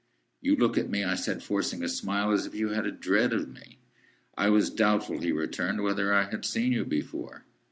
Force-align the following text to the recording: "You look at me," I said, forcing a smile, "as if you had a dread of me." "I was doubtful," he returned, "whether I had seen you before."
"You 0.41 0.55
look 0.55 0.79
at 0.79 0.89
me," 0.89 1.03
I 1.03 1.13
said, 1.13 1.43
forcing 1.43 1.83
a 1.83 1.87
smile, 1.87 2.31
"as 2.31 2.47
if 2.47 2.55
you 2.55 2.69
had 2.69 2.87
a 2.87 2.91
dread 2.91 3.33
of 3.33 3.47
me." 3.53 3.77
"I 4.35 4.49
was 4.49 4.71
doubtful," 4.71 5.19
he 5.19 5.31
returned, 5.31 5.83
"whether 5.83 6.11
I 6.11 6.27
had 6.31 6.43
seen 6.43 6.71
you 6.71 6.85
before." 6.85 7.43